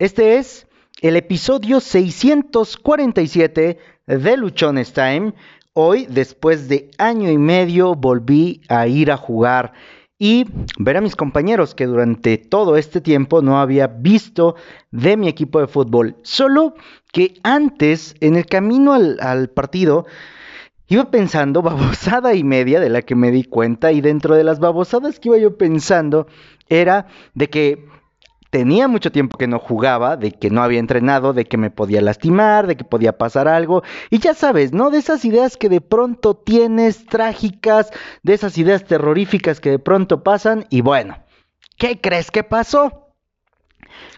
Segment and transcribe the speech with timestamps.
[0.00, 0.66] Este es
[1.02, 5.34] el episodio 647 de Luchones Time.
[5.72, 9.72] Hoy, después de año y medio, volví a ir a jugar
[10.18, 10.46] y
[10.80, 14.56] ver a mis compañeros que durante todo este tiempo no había visto
[14.90, 16.16] de mi equipo de fútbol.
[16.24, 16.74] Solo
[17.12, 20.06] que antes, en el camino al, al partido,
[20.86, 24.60] Iba pensando babosada y media de la que me di cuenta y dentro de las
[24.60, 26.26] babosadas que iba yo pensando
[26.68, 27.86] era de que
[28.54, 32.00] tenía mucho tiempo que no jugaba, de que no había entrenado, de que me podía
[32.00, 33.82] lastimar, de que podía pasar algo.
[34.10, 34.90] Y ya sabes, ¿no?
[34.90, 37.90] De esas ideas que de pronto tienes trágicas,
[38.22, 40.66] de esas ideas terroríficas que de pronto pasan.
[40.70, 41.18] Y bueno,
[41.78, 43.08] ¿qué crees que pasó?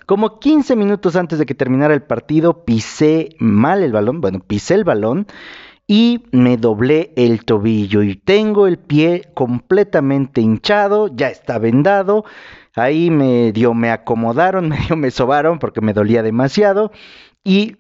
[0.04, 4.74] Como 15 minutos antes de que terminara el partido, pisé mal el balón, bueno, pisé
[4.74, 5.28] el balón
[5.86, 12.26] y me doblé el tobillo y tengo el pie completamente hinchado, ya está vendado
[12.76, 16.92] Ahí me dio, me acomodaron, medio me sobaron porque me dolía demasiado.
[17.42, 17.78] Y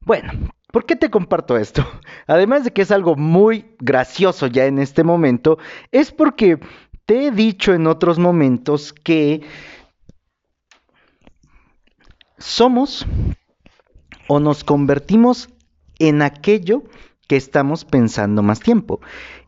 [0.00, 0.32] bueno,
[0.72, 1.86] ¿por qué te comparto esto?
[2.26, 5.58] Además de que es algo muy gracioso ya en este momento,
[5.92, 6.58] es porque
[7.04, 9.42] te he dicho en otros momentos que
[12.38, 13.06] somos
[14.28, 15.50] o nos convertimos
[15.98, 16.84] en aquello
[17.26, 19.00] que estamos pensando más tiempo.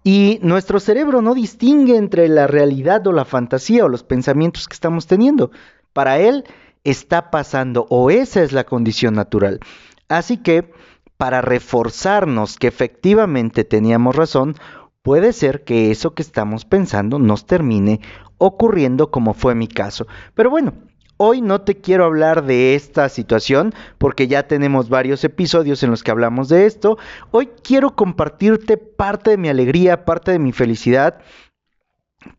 [0.02, 4.74] Y nuestro cerebro no distingue entre la realidad o la fantasía o los pensamientos que
[4.74, 5.50] estamos teniendo.
[5.92, 6.44] Para él
[6.84, 9.60] está pasando o esa es la condición natural.
[10.08, 10.72] Así que,
[11.16, 14.56] para reforzarnos que efectivamente teníamos razón,
[15.02, 18.00] puede ser que eso que estamos pensando nos termine
[18.38, 20.06] ocurriendo como fue mi caso.
[20.34, 20.74] Pero bueno,
[21.16, 26.02] Hoy no te quiero hablar de esta situación porque ya tenemos varios episodios en los
[26.02, 26.98] que hablamos de esto.
[27.30, 31.20] Hoy quiero compartirte parte de mi alegría, parte de mi felicidad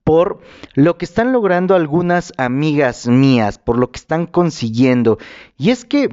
[0.03, 0.39] por
[0.73, 5.17] lo que están logrando algunas amigas mías, por lo que están consiguiendo.
[5.57, 6.09] Y es que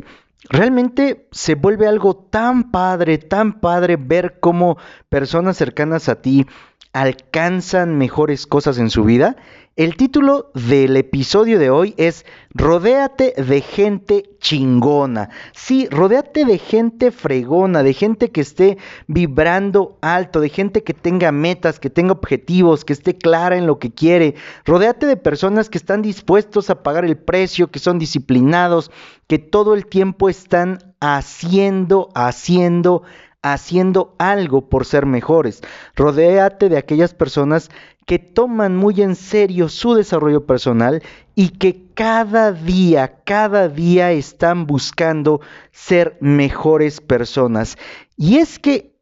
[0.49, 4.77] realmente se vuelve algo tan padre, tan padre ver cómo
[5.09, 6.47] personas cercanas a ti
[6.92, 9.36] alcanzan mejores cosas en su vida
[9.75, 15.30] el título del episodio de hoy es Rodéate de gente chingona.
[15.54, 18.76] Sí, rodéate de gente fregona, de gente que esté
[19.06, 23.78] vibrando alto, de gente que tenga metas, que tenga objetivos, que esté clara en lo
[23.78, 24.34] que quiere.
[24.66, 28.91] Rodéate de personas que están dispuestos a pagar el precio, que son disciplinados,
[29.26, 33.04] que todo el tiempo están haciendo, haciendo,
[33.42, 35.62] haciendo algo por ser mejores.
[35.97, 37.70] Rodéate de aquellas personas
[38.06, 41.03] que toman muy en serio su desarrollo personal
[41.34, 47.76] y que cada día, cada día están buscando ser mejores personas.
[48.16, 48.97] Y es que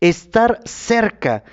[0.00, 1.44] estar cerca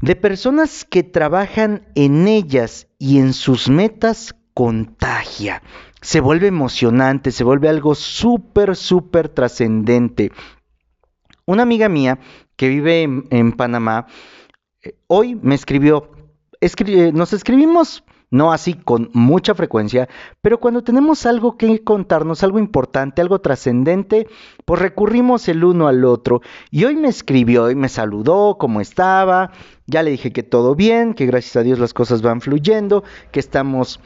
[0.00, 5.62] de personas que trabajan en ellas y en sus metas contagia.
[6.00, 10.30] Se vuelve emocionante, se vuelve algo súper, súper trascendente.
[11.48, 12.18] Una amiga mía
[12.56, 14.06] que vive en, Panamá,
[14.82, 16.10] eh, hoy me escribió,
[16.60, 20.10] eh, nos escribimos no así con mucha frecuencia,
[20.42, 24.26] pero cuando tenemos algo que contarnos, algo importante, algo trascendente,
[24.66, 26.42] pues recurrimos el uno al otro.
[26.70, 29.50] Y hoy me escribió y me saludó, cómo estaba,
[29.86, 33.40] ya le dije que todo bien, que gracias a Dios las cosas van fluyendo, que
[33.40, 34.00] estamos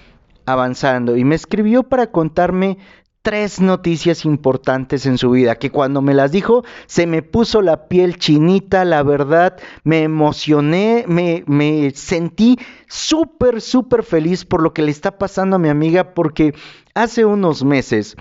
[0.47, 1.16] avanzando.
[1.16, 2.78] Y me escribió para contarme
[3.22, 7.88] tres noticias importantes en su vida, que cuando me las dijo se me puso la
[7.88, 14.83] piel chinita, la verdad, me emocioné, me, me sentí súper, súper feliz por lo que
[14.83, 16.55] le está pasando a mi amiga, porque
[16.94, 18.16] hace unos meses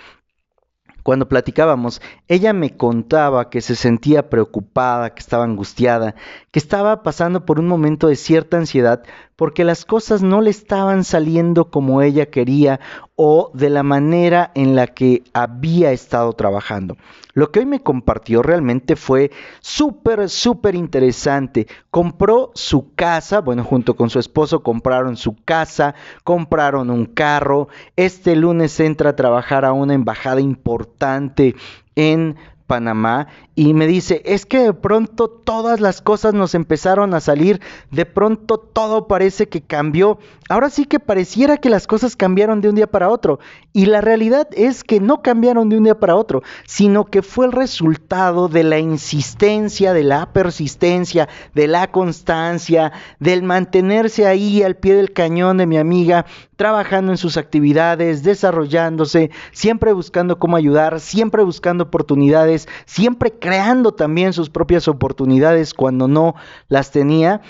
[1.04, 6.16] cuando platicábamos, ella me contaba que se sentía preocupada, que estaba angustiada,
[6.52, 9.04] que estaba pasando por un momento de cierta ansiedad
[9.42, 12.80] porque las cosas no le estaban saliendo como ella quería
[13.16, 16.96] o de la manera en la que había estado trabajando.
[17.34, 21.66] Lo que hoy me compartió realmente fue súper, súper interesante.
[21.90, 27.68] Compró su casa, bueno, junto con su esposo compraron su casa, compraron un carro.
[27.96, 31.56] Este lunes entra a trabajar a una embajada importante
[31.96, 32.36] en
[32.72, 37.60] Panamá y me dice, es que de pronto todas las cosas nos empezaron a salir,
[37.92, 42.70] de pronto todo parece que cambió, ahora sí que pareciera que las cosas cambiaron de
[42.70, 43.40] un día para otro.
[43.74, 47.46] Y la realidad es que no cambiaron de un día para otro, sino que fue
[47.46, 54.78] el resultado de la insistencia, de la persistencia, de la constancia, del mantenerse ahí al
[54.78, 56.26] pie del cañón de mi amiga,
[56.56, 64.34] trabajando en sus actividades, desarrollándose, siempre buscando cómo ayudar, siempre buscando oportunidades, siempre creando también
[64.34, 66.36] sus propias oportunidades cuando no
[66.68, 67.42] las tenía.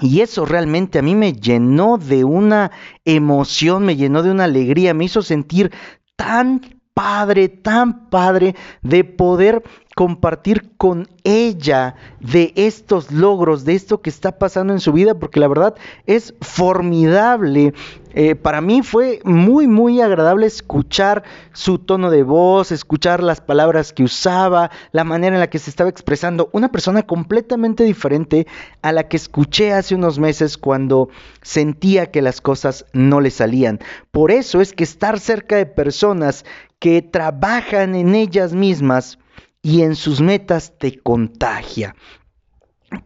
[0.00, 2.72] Y eso realmente a mí me llenó de una
[3.04, 5.72] emoción, me llenó de una alegría, me hizo sentir
[6.16, 6.60] tan
[6.94, 9.62] padre, tan padre de poder
[9.94, 15.40] compartir con ella de estos logros, de esto que está pasando en su vida, porque
[15.40, 15.74] la verdad
[16.06, 17.72] es formidable.
[18.16, 23.92] Eh, para mí fue muy, muy agradable escuchar su tono de voz, escuchar las palabras
[23.92, 26.48] que usaba, la manera en la que se estaba expresando.
[26.52, 28.46] Una persona completamente diferente
[28.82, 31.08] a la que escuché hace unos meses cuando
[31.42, 33.80] sentía que las cosas no le salían.
[34.10, 36.44] Por eso es que estar cerca de personas
[36.78, 39.18] que trabajan en ellas mismas
[39.64, 41.96] y en sus metas te contagia,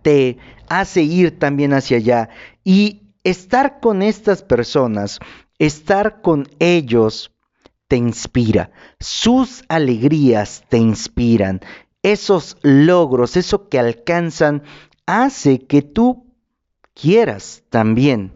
[0.02, 0.38] te
[0.68, 2.30] hace ir también hacia allá.
[2.64, 5.20] Y estar con estas personas,
[5.60, 7.30] estar con ellos,
[7.86, 8.72] te inspira.
[8.98, 11.60] Sus alegrías te inspiran.
[12.02, 14.64] Esos logros, eso que alcanzan,
[15.06, 16.26] hace que tú
[16.92, 18.32] quieras también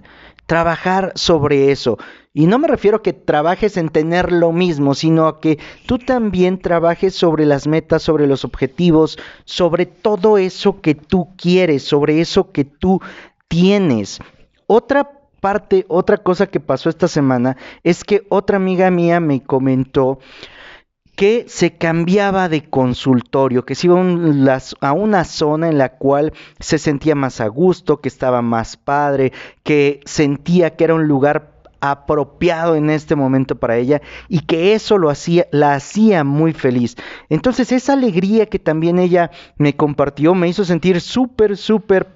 [0.52, 1.96] trabajar sobre eso.
[2.34, 5.96] Y no me refiero a que trabajes en tener lo mismo, sino a que tú
[5.96, 12.20] también trabajes sobre las metas, sobre los objetivos, sobre todo eso que tú quieres, sobre
[12.20, 13.00] eso que tú
[13.48, 14.18] tienes.
[14.66, 15.10] Otra
[15.40, 20.18] parte, otra cosa que pasó esta semana es que otra amiga mía me comentó
[21.22, 23.96] que se cambiaba de consultorio, que se iba
[24.80, 29.32] a una zona en la cual se sentía más a gusto, que estaba más padre,
[29.62, 34.98] que sentía que era un lugar apropiado en este momento para ella y que eso
[34.98, 36.96] lo hacía, la hacía muy feliz.
[37.28, 42.08] Entonces esa alegría que también ella me compartió me hizo sentir súper, súper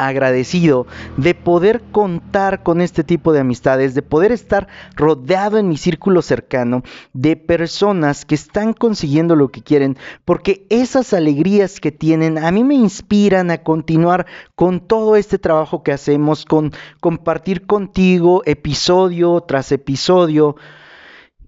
[0.00, 0.86] agradecido
[1.18, 4.66] de poder contar con este tipo de amistades, de poder estar
[4.96, 6.82] rodeado en mi círculo cercano
[7.12, 12.64] de personas que están consiguiendo lo que quieren, porque esas alegrías que tienen a mí
[12.64, 19.70] me inspiran a continuar con todo este trabajo que hacemos, con compartir contigo episodio tras
[19.70, 20.56] episodio,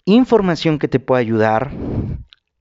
[0.05, 1.71] información que te pueda ayudar,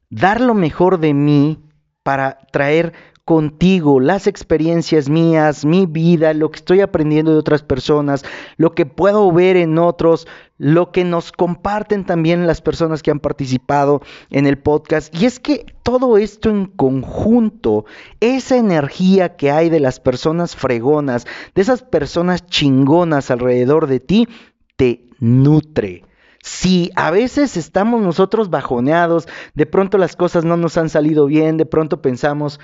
[0.09, 1.59] dar lo mejor de mí
[2.03, 2.93] para traer
[3.25, 8.23] contigo, las experiencias mías, mi vida, lo que estoy aprendiendo de otras personas,
[8.57, 10.27] lo que puedo ver en otros,
[10.57, 15.13] lo que nos comparten también las personas que han participado en el podcast.
[15.15, 17.85] Y es que todo esto en conjunto,
[18.19, 21.25] esa energía que hay de las personas fregonas,
[21.55, 24.27] de esas personas chingonas alrededor de ti,
[24.75, 26.03] te nutre.
[26.43, 31.57] Si a veces estamos nosotros bajoneados, de pronto las cosas no nos han salido bien,
[31.57, 32.59] de pronto pensamos,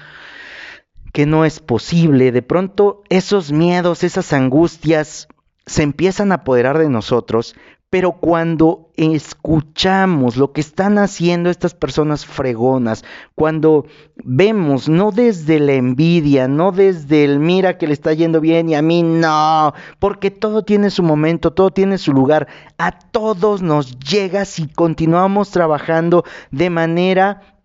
[1.14, 5.28] que no es posible, de pronto esos miedos, esas angustias
[5.66, 7.56] se empiezan a apoderar de nosotros,
[7.98, 13.04] pero cuando escuchamos lo que están haciendo estas personas fregonas,
[13.34, 18.70] cuando vemos, no desde la envidia, no desde el mira que le está yendo bien
[18.70, 22.48] y a mí no, porque todo tiene su momento, todo tiene su lugar,
[22.78, 27.57] a todos nos llega si continuamos trabajando de manera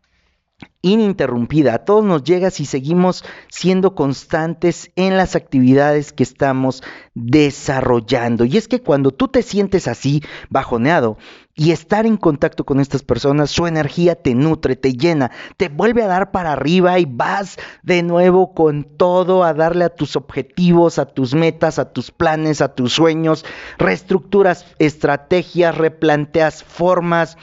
[0.82, 1.74] ininterrumpida.
[1.74, 6.82] A todos nos llega si seguimos siendo constantes en las actividades que estamos
[7.14, 8.44] desarrollando.
[8.44, 11.16] Y es que cuando tú te sientes así, bajoneado,
[11.54, 16.02] y estar en contacto con estas personas, su energía te nutre, te llena, te vuelve
[16.02, 20.98] a dar para arriba y vas de nuevo con todo a darle a tus objetivos,
[20.98, 23.44] a tus metas, a tus planes, a tus sueños,
[23.78, 27.36] reestructuras estrategias, replanteas formas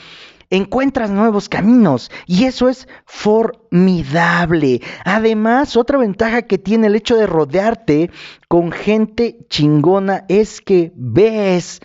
[0.49, 4.81] encuentras nuevos caminos y eso es formidable.
[5.05, 8.09] Además, otra ventaja que tiene el hecho de rodearte
[8.47, 11.81] con gente chingona es que ves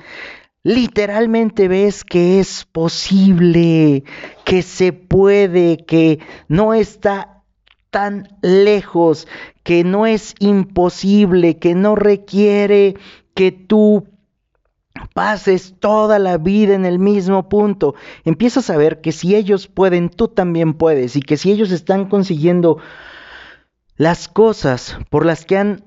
[0.64, 4.02] literalmente ves que es posible,
[4.44, 7.44] que se puede, que no está
[7.90, 9.28] tan lejos,
[9.62, 12.96] que no es imposible, que no requiere
[13.34, 14.08] que tú
[15.12, 20.08] pases toda la vida en el mismo punto, empiezas a ver que si ellos pueden,
[20.08, 22.78] tú también puedes y que si ellos están consiguiendo
[23.96, 25.84] las cosas por las que han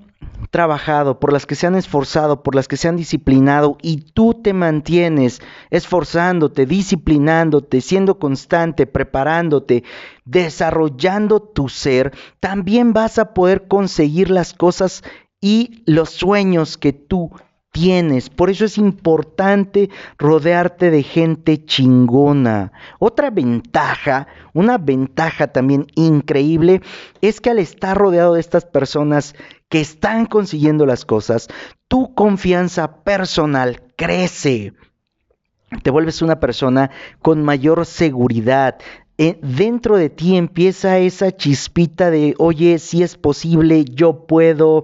[0.49, 4.33] trabajado, por las que se han esforzado, por las que se han disciplinado y tú
[4.33, 9.83] te mantienes esforzándote, disciplinándote, siendo constante, preparándote,
[10.25, 15.03] desarrollando tu ser, también vas a poder conseguir las cosas
[15.41, 17.31] y los sueños que tú
[17.71, 18.29] tienes.
[18.29, 22.71] Por eso es importante rodearte de gente chingona.
[22.99, 26.81] Otra ventaja, una ventaja también increíble,
[27.21, 29.35] es que al estar rodeado de estas personas
[29.69, 31.47] que están consiguiendo las cosas,
[31.87, 34.73] tu confianza personal crece.
[35.83, 38.77] Te vuelves una persona con mayor seguridad,
[39.19, 44.83] eh, dentro de ti empieza esa chispita de, oye, si es posible, yo puedo,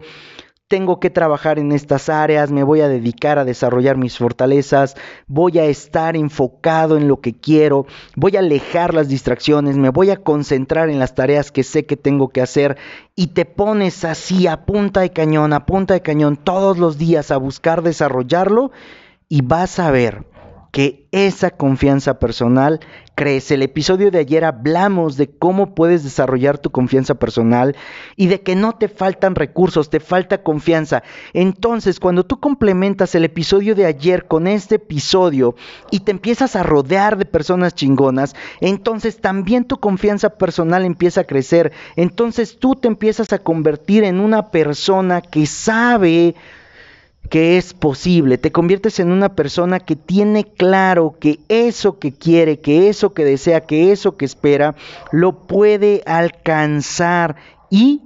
[0.67, 4.95] tengo que trabajar en estas áreas, me voy a dedicar a desarrollar mis fortalezas,
[5.27, 10.09] voy a estar enfocado en lo que quiero, voy a alejar las distracciones, me voy
[10.09, 12.77] a concentrar en las tareas que sé que tengo que hacer
[13.15, 17.29] y te pones así a punta de cañón, a punta de cañón todos los días
[17.31, 18.71] a buscar desarrollarlo
[19.29, 20.32] y vas a ver
[20.73, 22.79] que esa confianza personal
[23.13, 23.53] crece.
[23.53, 27.75] El episodio de ayer hablamos de cómo puedes desarrollar tu confianza personal
[28.15, 31.03] y de que no te faltan recursos, te falta confianza.
[31.33, 35.55] Entonces, cuando tú complementas el episodio de ayer con este episodio
[35.91, 41.25] y te empiezas a rodear de personas chingonas, entonces también tu confianza personal empieza a
[41.25, 41.71] crecer.
[41.95, 46.33] Entonces tú te empiezas a convertir en una persona que sabe
[47.29, 52.59] que es posible, te conviertes en una persona que tiene claro que eso que quiere,
[52.59, 54.75] que eso que desea, que eso que espera,
[55.11, 57.35] lo puede alcanzar
[57.69, 58.01] y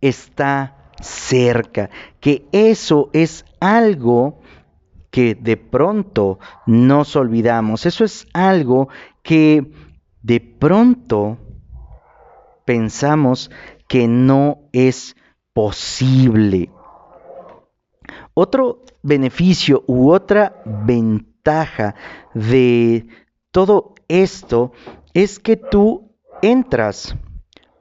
[0.00, 1.90] está cerca,
[2.20, 4.40] que eso es algo
[5.10, 8.88] que de pronto nos olvidamos, eso es algo
[9.22, 9.70] que
[10.22, 11.38] de pronto
[12.64, 13.50] pensamos
[13.88, 15.16] que no es
[15.52, 16.70] posible.
[18.40, 21.96] Otro beneficio u otra ventaja
[22.34, 23.08] de
[23.50, 24.70] todo esto
[25.12, 27.16] es que tú entras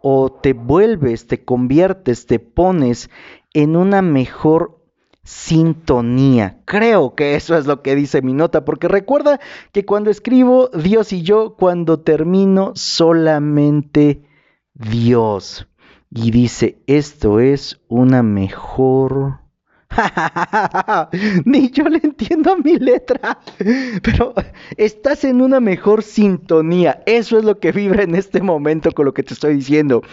[0.01, 3.11] o te vuelves, te conviertes, te pones
[3.53, 4.83] en una mejor
[5.21, 6.59] sintonía.
[6.65, 9.39] Creo que eso es lo que dice mi nota, porque recuerda
[9.71, 14.23] que cuando escribo Dios y yo, cuando termino solamente
[14.73, 15.67] Dios.
[16.09, 19.45] Y dice, esto es una mejor
[21.45, 23.39] Ni yo le entiendo a mi letra.
[24.03, 24.33] Pero
[24.75, 27.03] estás en una mejor sintonía.
[27.05, 30.03] Eso es lo que vibra en este momento con lo que te estoy diciendo.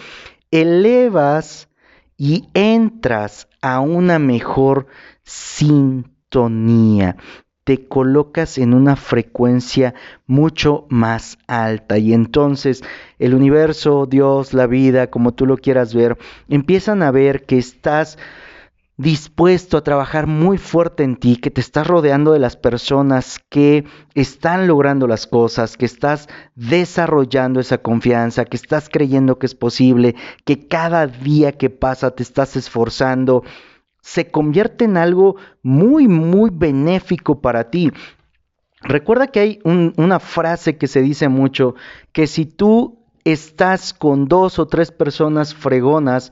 [0.51, 1.69] Elevas
[2.17, 4.87] y entras a una mejor
[5.23, 7.17] sintonía.
[7.63, 9.95] Te colocas en una frecuencia
[10.27, 12.83] mucho más alta y entonces
[13.17, 16.15] el universo, Dios, la vida, como tú lo quieras ver,
[16.47, 18.19] empiezan a ver que estás
[18.97, 23.85] dispuesto a trabajar muy fuerte en ti, que te estás rodeando de las personas que
[24.13, 30.15] están logrando las cosas, que estás desarrollando esa confianza, que estás creyendo que es posible,
[30.45, 33.43] que cada día que pasa te estás esforzando,
[34.01, 37.91] se convierte en algo muy, muy benéfico para ti.
[38.81, 41.75] Recuerda que hay una frase que se dice mucho,
[42.11, 46.31] que si tú estás con dos o tres personas fregonas,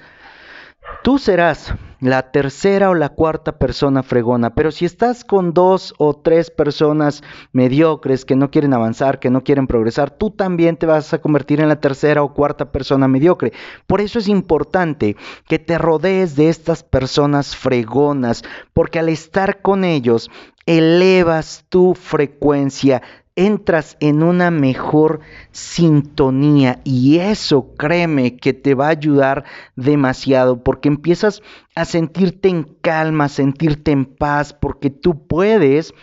[1.03, 6.13] Tú serás la tercera o la cuarta persona fregona, pero si estás con dos o
[6.15, 11.13] tres personas mediocres que no quieren avanzar, que no quieren progresar, tú también te vas
[11.13, 13.51] a convertir en la tercera o cuarta persona mediocre.
[13.86, 18.41] Por eso es importante que te rodees de estas personas fregonas,
[18.72, 20.31] porque al estar con ellos
[20.65, 23.01] elevas tu frecuencia
[23.35, 25.21] entras en una mejor
[25.51, 31.41] sintonía y eso créeme que te va a ayudar demasiado porque empiezas
[31.75, 35.93] a sentirte en calma, sentirte en paz porque tú puedes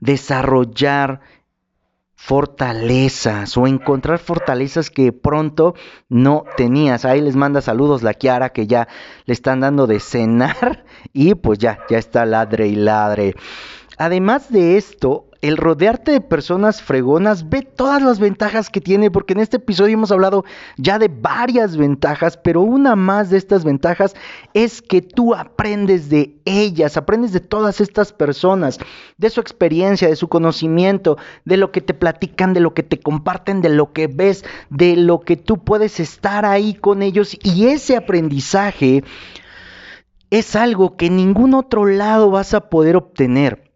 [0.00, 1.20] desarrollar
[2.14, 5.74] fortalezas o encontrar fortalezas que pronto
[6.08, 7.04] no tenías.
[7.04, 8.88] Ahí les manda saludos la Kiara que ya
[9.24, 13.34] le están dando de cenar y pues ya, ya está ladre y ladre.
[13.98, 19.34] Además de esto, el rodearte de personas fregonas, ve todas las ventajas que tiene, porque
[19.34, 20.44] en este episodio hemos hablado
[20.76, 24.14] ya de varias ventajas, pero una más de estas ventajas
[24.52, 28.78] es que tú aprendes de ellas, aprendes de todas estas personas,
[29.16, 32.98] de su experiencia, de su conocimiento, de lo que te platican, de lo que te
[32.98, 37.36] comparten, de lo que ves, de lo que tú puedes estar ahí con ellos.
[37.42, 39.04] Y ese aprendizaje
[40.30, 43.67] es algo que en ningún otro lado vas a poder obtener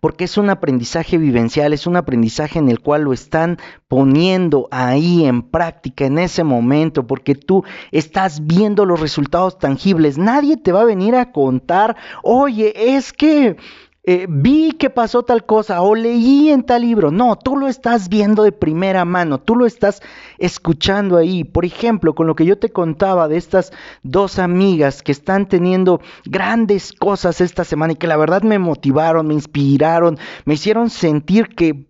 [0.00, 5.24] porque es un aprendizaje vivencial, es un aprendizaje en el cual lo están poniendo ahí
[5.24, 10.16] en práctica en ese momento, porque tú estás viendo los resultados tangibles.
[10.16, 13.56] Nadie te va a venir a contar, oye, es que
[14.06, 17.10] eh, vi que pasó tal cosa o leí en tal libro.
[17.10, 20.02] No, tú lo estás viendo de primera mano, tú lo estás
[20.38, 21.44] escuchando ahí.
[21.44, 26.02] Por ejemplo, con lo que yo te contaba de estas dos amigas que están teniendo
[26.26, 31.54] grandes cosas esta semana y que la verdad me motivaron, me inspiraron, me hicieron sentir
[31.54, 31.88] que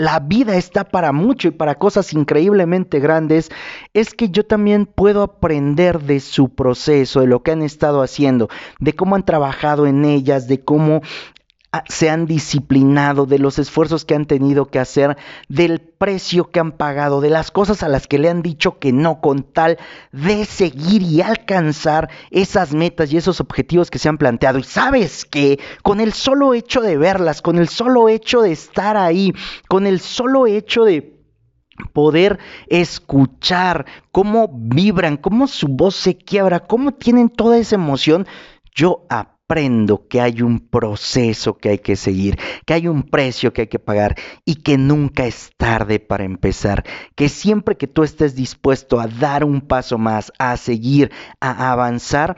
[0.00, 3.50] la vida está para mucho y para cosas increíblemente grandes,
[3.92, 8.48] es que yo también puedo aprender de su proceso, de lo que han estado haciendo,
[8.78, 11.02] de cómo han trabajado en ellas, de cómo
[11.88, 15.16] se han disciplinado, de los esfuerzos que han tenido que hacer,
[15.48, 18.92] del precio que han pagado, de las cosas a las que le han dicho que
[18.92, 19.78] no, con tal
[20.10, 24.58] de seguir y alcanzar esas metas y esos objetivos que se han planteado.
[24.58, 28.96] Y sabes que con el solo hecho de verlas, con el solo hecho de estar
[28.96, 29.32] ahí,
[29.68, 31.20] con el solo hecho de
[31.92, 38.26] poder escuchar cómo vibran, cómo su voz se quiebra, cómo tienen toda esa emoción,
[38.74, 39.06] yo
[39.50, 43.66] aprendo que hay un proceso que hay que seguir, que hay un precio que hay
[43.66, 44.14] que pagar
[44.44, 46.84] y que nunca es tarde para empezar,
[47.16, 52.36] que siempre que tú estés dispuesto a dar un paso más, a seguir, a avanzar,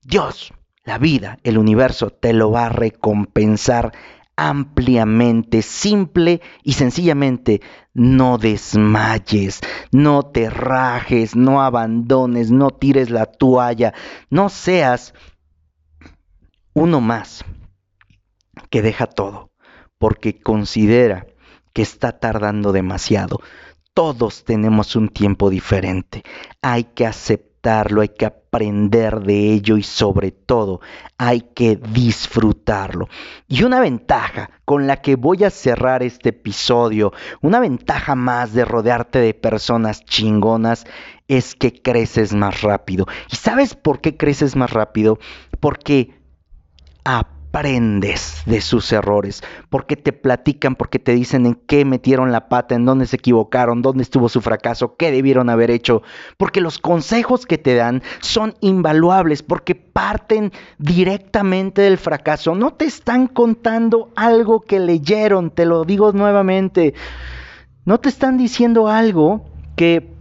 [0.00, 0.54] Dios,
[0.84, 3.92] la vida, el universo te lo va a recompensar
[4.34, 7.60] ampliamente, simple y sencillamente,
[7.92, 9.60] no desmayes,
[9.92, 13.92] no te rajes, no abandones, no tires la toalla,
[14.30, 15.12] no seas
[16.74, 17.44] uno más
[18.68, 19.50] que deja todo
[19.98, 21.26] porque considera
[21.72, 23.40] que está tardando demasiado.
[23.94, 26.24] Todos tenemos un tiempo diferente.
[26.62, 30.80] Hay que aceptarlo, hay que aprender de ello y sobre todo
[31.16, 33.08] hay que disfrutarlo.
[33.46, 38.64] Y una ventaja con la que voy a cerrar este episodio, una ventaja más de
[38.64, 40.86] rodearte de personas chingonas,
[41.28, 43.06] es que creces más rápido.
[43.30, 45.18] ¿Y sabes por qué creces más rápido?
[45.60, 46.23] Porque
[47.04, 52.74] aprendes de sus errores, porque te platican, porque te dicen en qué metieron la pata,
[52.74, 56.02] en dónde se equivocaron, dónde estuvo su fracaso, qué debieron haber hecho,
[56.36, 62.86] porque los consejos que te dan son invaluables, porque parten directamente del fracaso, no te
[62.86, 66.94] están contando algo que leyeron, te lo digo nuevamente,
[67.84, 69.44] no te están diciendo algo
[69.76, 70.13] que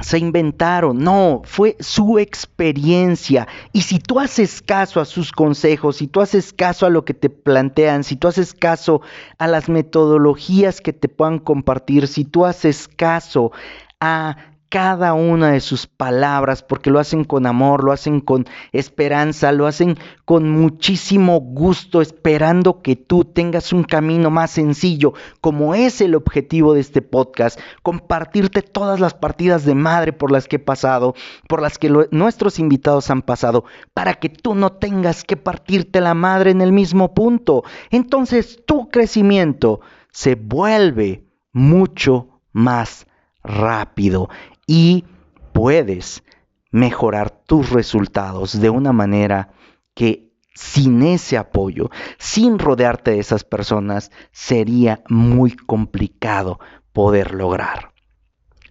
[0.00, 3.46] se inventaron, no, fue su experiencia.
[3.72, 7.14] Y si tú haces caso a sus consejos, si tú haces caso a lo que
[7.14, 9.02] te plantean, si tú haces caso
[9.38, 13.52] a las metodologías que te puedan compartir, si tú haces caso
[14.00, 19.52] a cada una de sus palabras, porque lo hacen con amor, lo hacen con esperanza,
[19.52, 25.12] lo hacen con muchísimo gusto, esperando que tú tengas un camino más sencillo,
[25.42, 30.48] como es el objetivo de este podcast, compartirte todas las partidas de madre por las
[30.48, 31.14] que he pasado,
[31.50, 36.14] por las que nuestros invitados han pasado, para que tú no tengas que partirte la
[36.14, 37.62] madre en el mismo punto.
[37.90, 43.06] Entonces tu crecimiento se vuelve mucho más
[43.44, 44.30] rápido
[44.66, 45.04] y
[45.52, 46.22] puedes
[46.70, 49.52] mejorar tus resultados de una manera
[49.94, 56.60] que sin ese apoyo, sin rodearte de esas personas, sería muy complicado
[56.92, 57.92] poder lograr.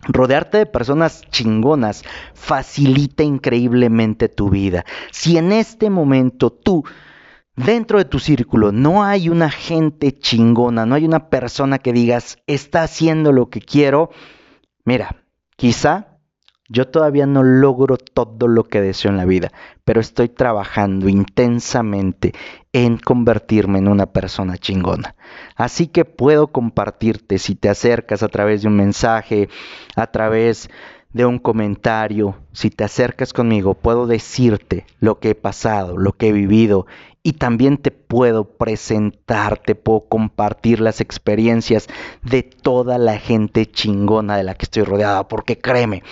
[0.04, 4.84] Rodearte de personas chingonas facilita increíblemente tu vida.
[5.12, 6.84] Si en este momento tú,
[7.56, 12.38] dentro de tu círculo, no hay una gente chingona, no hay una persona que digas,
[12.48, 14.10] está haciendo lo que quiero,
[14.86, 15.21] mira,
[15.62, 16.18] Quizá
[16.70, 19.52] yo todavía no logro todo lo que deseo en la vida,
[19.86, 22.34] pero estoy trabajando intensamente
[22.74, 25.16] en convertirme en una persona chingona.
[25.56, 29.50] Así que puedo compartirte si te acercas a través de un mensaje,
[29.96, 30.72] a través
[31.14, 36.30] de un comentario, si te acercas conmigo, puedo decirte lo que he pasado, lo que
[36.30, 36.86] he vivido
[37.24, 41.88] y también te puedo presentar, te puedo compartir las experiencias
[42.24, 46.04] de toda la gente chingona de la que estoy rodeada, porque créeme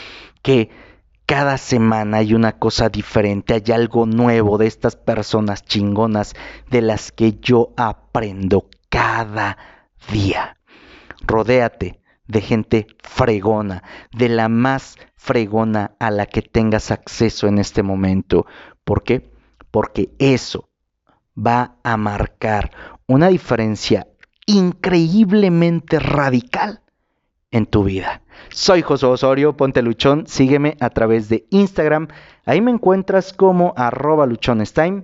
[0.41, 0.69] que
[1.25, 6.33] cada semana hay una cosa diferente, hay algo nuevo de estas personas chingonas
[6.69, 9.57] de las que yo aprendo cada
[10.11, 10.57] día.
[11.21, 17.83] Rodéate de gente fregona, de la más fregona a la que tengas acceso en este
[17.83, 18.45] momento.
[18.85, 19.29] ¿Por qué?
[19.71, 20.69] Porque eso
[21.35, 22.71] va a marcar
[23.07, 24.07] una diferencia
[24.45, 26.81] increíblemente radical
[27.51, 28.21] en tu vida.
[28.49, 32.09] Soy José Osorio, ponte luchón, sígueme a través de Instagram,
[32.45, 35.03] ahí me encuentras como arroba luchonestime.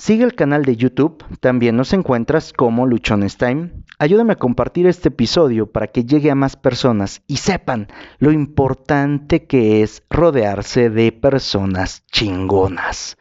[0.00, 3.70] Sigue el canal de YouTube, también nos encuentras como luchonestime.
[3.98, 7.86] Ayúdame a compartir este episodio para que llegue a más personas y sepan
[8.18, 13.18] lo importante que es rodearse de personas chingonas.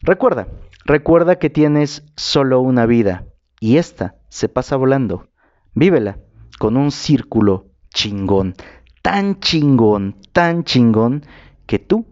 [0.00, 0.46] Recuerda,
[0.84, 3.26] Recuerda que tienes solo una vida
[3.58, 5.26] y esta se pasa volando.
[5.74, 6.20] Vívela
[6.60, 8.54] con un círculo chingón,
[9.02, 11.26] tan chingón, tan chingón
[11.66, 12.06] que tú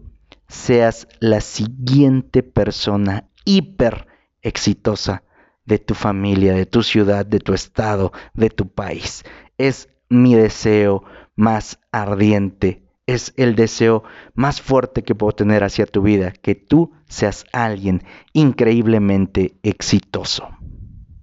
[0.49, 4.07] seas la siguiente persona hiper
[4.41, 5.23] exitosa
[5.65, 9.23] de tu familia, de tu ciudad, de tu estado, de tu país.
[9.57, 11.03] Es mi deseo
[11.35, 14.03] más ardiente es el deseo
[14.33, 18.03] más fuerte que puedo tener hacia tu vida, que tú seas alguien
[18.33, 20.49] increíblemente exitoso.